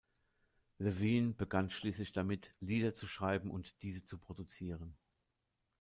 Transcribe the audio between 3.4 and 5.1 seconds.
und diese zu produzieren.